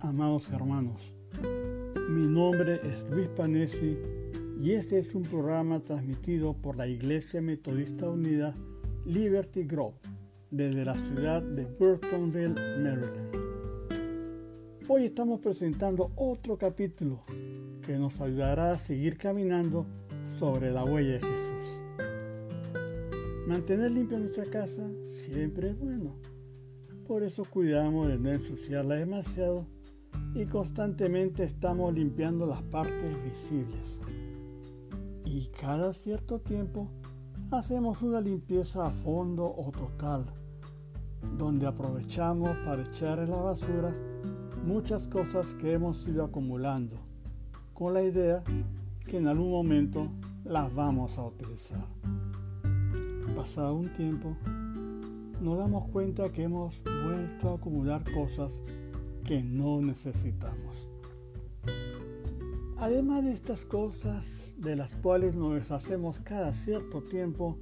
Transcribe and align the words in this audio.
Amados 0.00 0.50
hermanos, 0.50 1.14
mi 2.08 2.26
nombre 2.26 2.80
es 2.82 3.08
Luis 3.08 3.28
Panesi 3.28 3.96
y 4.60 4.72
este 4.72 4.98
es 4.98 5.14
un 5.14 5.22
programa 5.22 5.78
transmitido 5.78 6.54
por 6.54 6.76
la 6.76 6.88
Iglesia 6.88 7.40
Metodista 7.40 8.10
Unida 8.10 8.52
Liberty 9.06 9.62
Grove 9.62 9.94
desde 10.50 10.84
la 10.84 10.94
ciudad 10.94 11.40
de 11.40 11.66
Burtonville, 11.66 12.56
Maryland. 12.82 13.30
Hoy 14.88 15.04
estamos 15.04 15.38
presentando 15.38 16.10
otro 16.16 16.58
capítulo 16.58 17.22
que 17.86 17.96
nos 17.96 18.20
ayudará 18.20 18.72
a 18.72 18.78
seguir 18.78 19.16
caminando 19.16 19.86
sobre 20.36 20.72
la 20.72 20.84
huella 20.84 21.12
de 21.12 21.20
Jesús. 21.20 21.80
Mantener 23.46 23.92
limpia 23.92 24.18
nuestra 24.18 24.46
casa 24.46 24.82
siempre 25.30 25.70
es 25.70 25.78
bueno. 25.78 26.33
Por 27.06 27.22
eso 27.22 27.44
cuidamos 27.44 28.08
de 28.08 28.18
no 28.18 28.30
ensuciarla 28.30 28.94
demasiado 28.94 29.66
y 30.34 30.46
constantemente 30.46 31.44
estamos 31.44 31.92
limpiando 31.92 32.46
las 32.46 32.62
partes 32.62 33.22
visibles. 33.22 34.00
Y 35.24 35.48
cada 35.48 35.92
cierto 35.92 36.40
tiempo 36.40 36.88
hacemos 37.50 38.00
una 38.00 38.22
limpieza 38.22 38.86
a 38.86 38.90
fondo 38.90 39.44
o 39.44 39.70
total, 39.70 40.24
donde 41.36 41.66
aprovechamos 41.66 42.56
para 42.64 42.82
echar 42.82 43.18
en 43.18 43.30
la 43.30 43.42
basura 43.42 43.94
muchas 44.64 45.06
cosas 45.06 45.46
que 45.60 45.72
hemos 45.72 46.08
ido 46.08 46.24
acumulando, 46.24 46.96
con 47.74 47.92
la 47.92 48.02
idea 48.02 48.42
que 49.06 49.18
en 49.18 49.28
algún 49.28 49.50
momento 49.50 50.08
las 50.44 50.74
vamos 50.74 51.18
a 51.18 51.26
utilizar. 51.26 51.84
Pasado 53.36 53.74
un 53.74 53.92
tiempo, 53.92 54.36
nos 55.40 55.58
damos 55.58 55.88
cuenta 55.90 56.30
que 56.30 56.44
hemos 56.44 56.82
vuelto 57.04 57.50
a 57.50 57.54
acumular 57.54 58.02
cosas 58.12 58.52
que 59.24 59.42
no 59.42 59.80
necesitamos. 59.80 60.88
Además 62.78 63.24
de 63.24 63.32
estas 63.32 63.64
cosas 63.64 64.26
de 64.56 64.76
las 64.76 64.94
cuales 64.96 65.34
nos 65.34 65.54
deshacemos 65.54 66.20
cada 66.20 66.52
cierto 66.52 67.02
tiempo, 67.02 67.56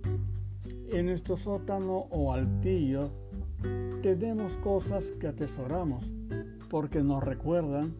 en 0.90 1.06
nuestro 1.06 1.36
sótano 1.36 2.06
o 2.10 2.32
altillo 2.32 3.10
tenemos 4.02 4.52
cosas 4.54 5.12
que 5.20 5.28
atesoramos 5.28 6.10
porque 6.70 7.02
nos 7.02 7.22
recuerdan 7.22 7.92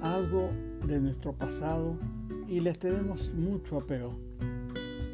algo 0.00 0.50
de 0.86 0.98
nuestro 1.00 1.32
pasado 1.32 1.96
y 2.48 2.60
les 2.60 2.78
tenemos 2.78 3.34
mucho 3.34 3.78
apego, 3.78 4.14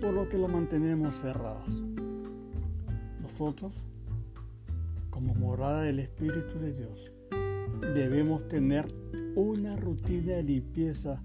por 0.01 0.15
lo 0.15 0.29
que 0.29 0.39
lo 0.39 0.49
mantenemos 0.49 1.17
cerrados. 1.17 1.96
Nosotros, 3.39 3.75
como 5.11 5.35
morada 5.35 5.83
del 5.83 5.99
Espíritu 5.99 6.59
de 6.59 6.73
Dios, 6.73 7.13
debemos 7.95 8.49
tener 8.49 8.87
una 9.35 9.77
rutina 9.77 10.37
de 10.37 10.43
limpieza 10.43 11.23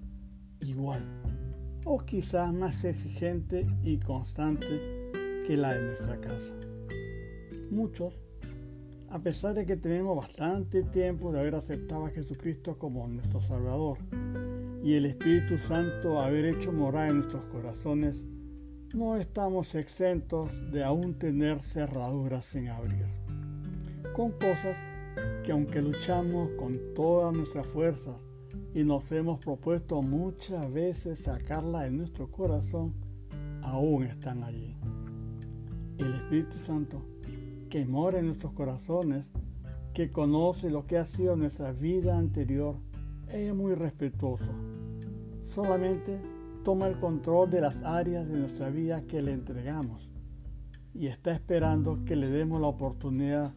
igual 0.60 1.00
o 1.86 2.04
quizás 2.04 2.52
más 2.52 2.84
exigente 2.84 3.66
y 3.82 3.96
constante 3.96 5.10
que 5.46 5.56
la 5.56 5.72
de 5.72 5.86
nuestra 5.86 6.20
casa. 6.20 6.52
Muchos, 7.70 8.20
a 9.08 9.18
pesar 9.18 9.54
de 9.54 9.64
que 9.64 9.78
tenemos 9.78 10.14
bastante 10.14 10.82
tiempo 10.82 11.32
de 11.32 11.40
haber 11.40 11.54
aceptado 11.54 12.04
a 12.04 12.10
Jesucristo 12.10 12.78
como 12.78 13.08
nuestro 13.08 13.40
Salvador 13.40 13.96
y 14.84 14.96
el 14.96 15.06
Espíritu 15.06 15.56
Santo 15.56 16.20
haber 16.20 16.44
hecho 16.44 16.72
morar 16.72 17.08
en 17.08 17.20
nuestros 17.20 17.44
corazones, 17.44 18.22
no 18.94 19.16
estamos 19.16 19.74
exentos 19.74 20.50
de 20.70 20.84
aún 20.84 21.14
tener 21.14 21.60
cerraduras 21.62 22.44
sin 22.44 22.68
abrir, 22.68 23.06
con 24.14 24.32
cosas 24.32 24.76
que 25.44 25.52
aunque 25.52 25.80
luchamos 25.80 26.50
con 26.58 26.78
toda 26.94 27.32
nuestra 27.32 27.64
fuerza 27.64 28.12
y 28.74 28.84
nos 28.84 29.10
hemos 29.12 29.40
propuesto 29.40 30.02
muchas 30.02 30.70
veces 30.70 31.20
sacarla 31.20 31.82
de 31.82 31.90
nuestro 31.90 32.30
corazón, 32.30 32.92
aún 33.62 34.04
están 34.04 34.44
allí. 34.44 34.76
El 35.96 36.14
Espíritu 36.14 36.58
Santo, 36.58 36.98
que 37.70 37.86
mora 37.86 38.18
en 38.18 38.26
nuestros 38.26 38.52
corazones, 38.52 39.26
que 39.94 40.10
conoce 40.10 40.68
lo 40.68 40.86
que 40.86 40.98
ha 40.98 41.06
sido 41.06 41.36
nuestra 41.36 41.72
vida 41.72 42.18
anterior, 42.18 42.76
es 43.28 43.54
muy 43.54 43.74
respetuoso. 43.74 44.52
Solamente 45.44 46.18
toma 46.62 46.86
el 46.86 46.98
control 46.98 47.50
de 47.50 47.60
las 47.60 47.82
áreas 47.82 48.28
de 48.28 48.36
nuestra 48.38 48.70
vida 48.70 49.02
que 49.02 49.22
le 49.22 49.32
entregamos 49.32 50.10
y 50.94 51.06
está 51.06 51.32
esperando 51.32 52.04
que 52.04 52.16
le 52.16 52.28
demos 52.28 52.60
la 52.60 52.68
oportunidad 52.68 53.52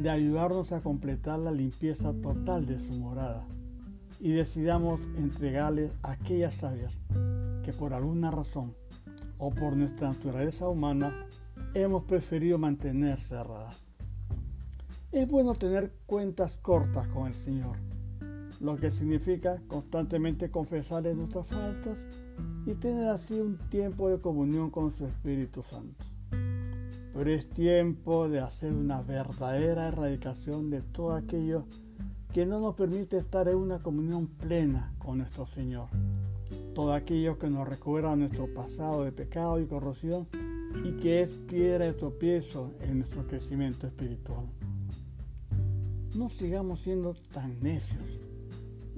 de 0.00 0.10
ayudarnos 0.10 0.72
a 0.72 0.80
completar 0.80 1.38
la 1.38 1.52
limpieza 1.52 2.12
total 2.12 2.66
de 2.66 2.78
su 2.78 2.92
morada 2.92 3.44
y 4.18 4.32
decidamos 4.32 5.00
entregarle 5.16 5.92
aquellas 6.02 6.62
áreas 6.64 7.00
que 7.62 7.72
por 7.72 7.94
alguna 7.94 8.30
razón 8.30 8.74
o 9.38 9.50
por 9.50 9.76
nuestra 9.76 10.08
naturaleza 10.08 10.68
humana 10.68 11.26
hemos 11.74 12.04
preferido 12.04 12.58
mantener 12.58 13.20
cerradas. 13.20 13.76
Es 15.12 15.28
bueno 15.28 15.54
tener 15.54 15.92
cuentas 16.06 16.58
cortas 16.62 17.08
con 17.08 17.26
el 17.26 17.34
Señor, 17.34 17.76
lo 18.60 18.76
que 18.76 18.90
significa 18.90 19.60
constantemente 19.66 20.50
confesarle 20.50 21.14
nuestras 21.14 21.46
faltas 21.46 21.98
y 22.66 22.74
tener 22.74 23.08
así 23.08 23.40
un 23.40 23.56
tiempo 23.70 24.10
de 24.10 24.20
comunión 24.20 24.70
con 24.70 24.94
su 24.94 25.06
Espíritu 25.06 25.62
Santo. 25.62 26.04
Pero 27.12 27.30
es 27.30 27.48
tiempo 27.48 28.28
de 28.28 28.40
hacer 28.40 28.72
una 28.72 29.00
verdadera 29.00 29.88
erradicación 29.88 30.70
de 30.70 30.82
todo 30.82 31.14
aquello 31.14 31.64
que 32.32 32.46
no 32.46 32.60
nos 32.60 32.76
permite 32.76 33.16
estar 33.16 33.48
en 33.48 33.56
una 33.56 33.82
comunión 33.82 34.26
plena 34.26 34.92
con 34.98 35.18
nuestro 35.18 35.46
Señor. 35.46 35.88
Todo 36.74 36.92
aquello 36.92 37.38
que 37.38 37.50
nos 37.50 37.66
recuerda 37.66 38.14
nuestro 38.14 38.46
pasado 38.52 39.04
de 39.04 39.10
pecado 39.10 39.58
y 39.58 39.66
corrupción 39.66 40.28
y 40.84 40.92
que 40.92 41.22
es 41.22 41.30
piedra 41.48 41.86
de 41.86 41.94
tropiezo 41.94 42.72
en 42.80 42.98
nuestro 42.98 43.26
crecimiento 43.26 43.86
espiritual. 43.86 44.44
No 46.14 46.28
sigamos 46.28 46.80
siendo 46.80 47.14
tan 47.32 47.60
necios 47.60 48.20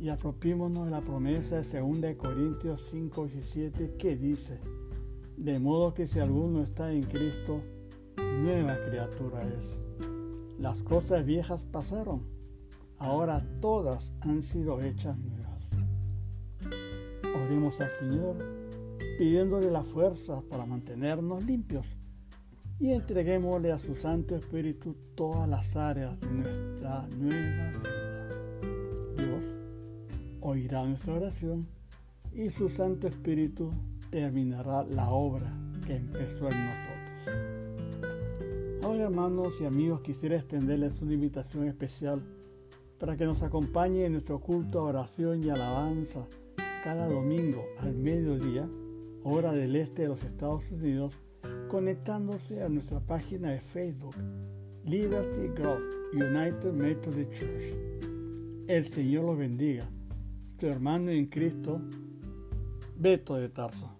y 0.02 0.08
apropiémonos 0.08 0.86
de 0.86 0.90
la 0.90 1.00
promesa 1.00 1.60
de 1.60 1.80
2 1.80 2.16
Corintios 2.16 2.88
5 2.90 3.28
y 3.38 3.42
7 3.44 3.94
que 3.96 4.16
dice, 4.16 4.58
de 5.36 5.60
modo 5.60 5.94
que 5.94 6.08
si 6.08 6.18
alguno 6.18 6.60
está 6.60 6.90
en 6.92 7.04
Cristo, 7.04 7.60
nueva 8.16 8.76
criatura 8.84 9.42
es. 9.46 9.78
Las 10.58 10.82
cosas 10.82 11.24
viejas 11.24 11.62
pasaron, 11.62 12.24
ahora 12.98 13.46
todas 13.60 14.12
han 14.22 14.42
sido 14.42 14.80
hechas 14.80 15.16
nuevas. 15.18 15.70
Oremos 17.46 17.80
al 17.80 17.90
Señor 17.90 18.36
pidiéndole 19.18 19.70
la 19.70 19.84
fuerza 19.84 20.42
para 20.50 20.66
mantenernos 20.66 21.44
limpios 21.44 21.86
y 22.80 22.90
entreguémosle 22.90 23.70
a 23.70 23.78
su 23.78 23.94
Santo 23.94 24.34
Espíritu 24.34 24.96
todas 25.14 25.48
las 25.48 25.76
áreas 25.76 26.20
de 26.20 26.30
nuestra 26.32 27.06
nueva 27.16 27.78
vida. 27.78 28.11
Oirá 30.44 30.84
nuestra 30.84 31.14
oración 31.14 31.68
y 32.34 32.50
su 32.50 32.68
Santo 32.68 33.06
Espíritu 33.06 33.72
terminará 34.10 34.82
la 34.82 35.08
obra 35.08 35.52
que 35.86 35.94
empezó 35.94 36.50
en 36.50 36.66
nosotros. 36.66 36.92
Ahora 38.82 39.04
hermanos 39.04 39.52
y 39.60 39.66
amigos 39.66 40.00
quisiera 40.00 40.34
extenderles 40.34 41.00
una 41.00 41.14
invitación 41.14 41.68
especial 41.68 42.24
para 42.98 43.16
que 43.16 43.24
nos 43.24 43.44
acompañe 43.44 44.04
en 44.04 44.14
nuestro 44.14 44.40
culto 44.40 44.80
a 44.80 44.82
oración 44.82 45.44
y 45.44 45.50
alabanza 45.50 46.26
cada 46.82 47.06
domingo 47.06 47.64
al 47.78 47.94
mediodía, 47.94 48.68
hora 49.22 49.52
del 49.52 49.76
este 49.76 50.02
de 50.02 50.08
los 50.08 50.24
Estados 50.24 50.68
Unidos, 50.72 51.20
conectándose 51.68 52.64
a 52.64 52.68
nuestra 52.68 52.98
página 52.98 53.52
de 53.52 53.60
Facebook, 53.60 54.16
Liberty 54.84 55.46
Grove 55.54 55.84
United 56.12 56.72
Methodist 56.72 57.32
Church. 57.32 57.76
El 58.66 58.84
Señor 58.86 59.26
los 59.26 59.38
bendiga 59.38 59.88
hermano 60.68 61.10
en 61.10 61.26
Cristo, 61.26 61.80
Beto 62.96 63.36
de 63.36 63.48
Tarso. 63.48 63.90